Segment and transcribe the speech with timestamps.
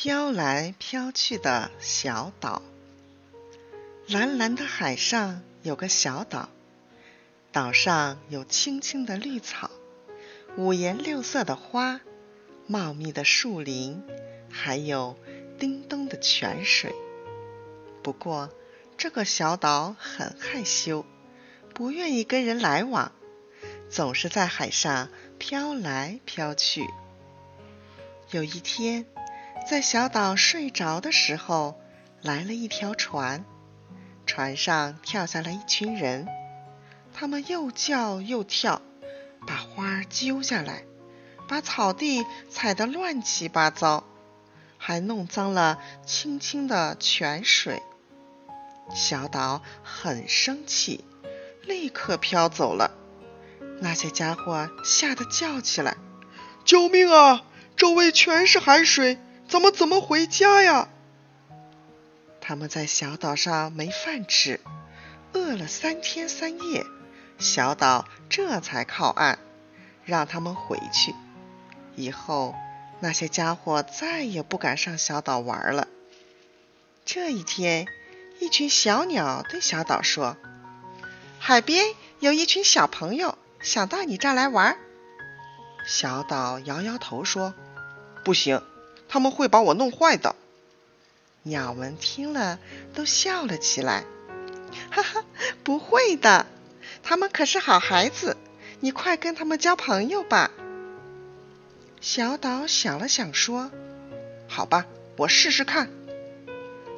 [0.00, 2.62] 飘来飘去的小岛。
[4.06, 6.50] 蓝蓝的海上有个小岛，
[7.50, 9.72] 岛上有青青的绿草，
[10.56, 12.00] 五颜六色的花，
[12.68, 14.00] 茂密的树林，
[14.48, 15.18] 还有
[15.58, 16.94] 叮咚的泉水。
[18.00, 18.50] 不过，
[18.96, 21.04] 这个小岛很害羞，
[21.74, 23.10] 不愿意跟人来往，
[23.90, 25.08] 总是在海上
[25.38, 26.86] 飘来飘去。
[28.30, 29.06] 有一天，
[29.68, 31.78] 在小岛睡着的时候，
[32.22, 33.44] 来了一条船，
[34.24, 36.26] 船上跳下来一群人，
[37.12, 38.80] 他们又叫又跳，
[39.46, 40.84] 把花揪下来，
[41.46, 44.04] 把草地踩得乱七八糟，
[44.78, 47.82] 还弄脏了清清的泉水。
[48.94, 51.04] 小岛很生气，
[51.66, 52.92] 立刻飘走了。
[53.82, 55.98] 那些家伙吓得叫起来
[56.64, 57.44] ：“救命啊！”
[57.76, 60.88] 周围全是海水，怎么怎么回家呀？
[62.40, 64.60] 他们在小岛上没饭吃，
[65.32, 66.84] 饿了三天三夜，
[67.38, 69.38] 小岛这才靠岸，
[70.04, 71.14] 让他们回去。
[71.96, 72.54] 以后
[73.00, 75.88] 那些家伙再也不敢上小岛玩了。
[77.06, 77.86] 这一天，
[78.40, 80.36] 一群小鸟对小岛说
[81.40, 84.76] ：“海边有一群小朋友想到你这儿来玩。”
[85.88, 87.54] 小岛摇摇头说。
[88.24, 88.62] 不行，
[89.08, 90.36] 他们会把我弄坏的。
[91.42, 92.58] 鸟们听了
[92.94, 94.04] 都笑了起来，
[94.90, 95.24] 哈哈，
[95.64, 96.46] 不会的，
[97.02, 98.36] 他们可是好孩子，
[98.80, 100.50] 你快跟他们交朋友吧。
[102.00, 103.70] 小岛想了想说
[104.46, 105.90] ：“好吧，我试试看。”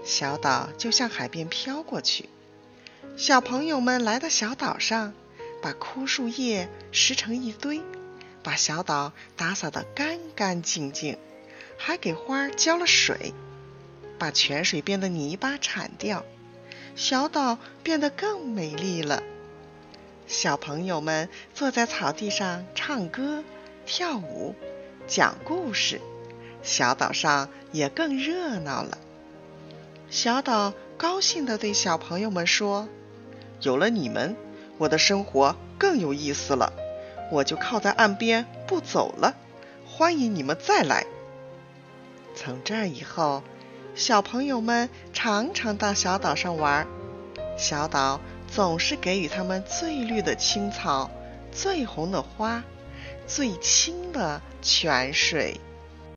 [0.04, 2.28] 小岛就向海边飘过去。
[3.16, 5.14] 小朋友们来到小岛上，
[5.62, 7.82] 把枯树叶拾成一堆。
[8.42, 11.18] 把小岛打扫得干干净净，
[11.82, 13.32] 还给花浇了水，
[14.18, 16.26] 把泉水边的泥巴铲掉，
[16.94, 19.22] 小岛变得更美丽了。
[20.26, 23.42] 小朋友们坐在草地上唱歌、
[23.86, 24.54] 跳舞、
[25.06, 26.02] 讲故事，
[26.62, 28.98] 小岛上也更热闹了。
[30.10, 32.90] 小岛高兴地对小朋友们说
[33.62, 34.36] ：“有了你们，
[34.76, 36.74] 我的生活更有意思了。”
[37.32, 39.34] 我就靠在岸边不走了，
[39.86, 41.06] 欢迎你们再来。
[42.34, 43.42] 从这以后，
[43.94, 46.86] 小朋友们常常到小岛上玩，
[47.58, 51.10] 小岛总是给予他们最绿的青草、
[51.52, 52.64] 最红的花、
[53.26, 55.60] 最清的泉水。